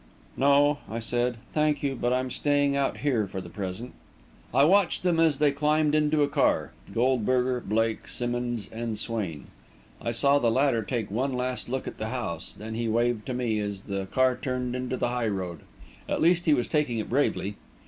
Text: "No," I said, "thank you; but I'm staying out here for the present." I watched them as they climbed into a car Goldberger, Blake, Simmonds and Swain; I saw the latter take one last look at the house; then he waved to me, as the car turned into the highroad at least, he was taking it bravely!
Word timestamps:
"No," 0.35 0.79
I 0.89 0.97
said, 0.99 1.37
"thank 1.53 1.83
you; 1.83 1.93
but 1.93 2.11
I'm 2.11 2.31
staying 2.31 2.75
out 2.75 2.97
here 3.01 3.27
for 3.27 3.39
the 3.39 3.51
present." 3.51 3.93
I 4.51 4.63
watched 4.63 5.03
them 5.03 5.19
as 5.19 5.37
they 5.37 5.51
climbed 5.51 5.93
into 5.93 6.23
a 6.23 6.27
car 6.27 6.71
Goldberger, 6.91 7.59
Blake, 7.61 8.07
Simmonds 8.07 8.67
and 8.67 8.97
Swain; 8.97 9.45
I 10.01 10.09
saw 10.11 10.39
the 10.39 10.49
latter 10.49 10.81
take 10.81 11.11
one 11.11 11.33
last 11.33 11.69
look 11.69 11.87
at 11.87 11.99
the 11.99 12.09
house; 12.09 12.55
then 12.57 12.73
he 12.73 12.87
waved 12.87 13.27
to 13.27 13.35
me, 13.35 13.59
as 13.59 13.83
the 13.83 14.07
car 14.07 14.35
turned 14.35 14.75
into 14.75 14.97
the 14.97 15.09
highroad 15.09 15.59
at 16.09 16.19
least, 16.19 16.47
he 16.47 16.55
was 16.55 16.67
taking 16.67 16.97
it 16.97 17.07
bravely! 17.07 17.57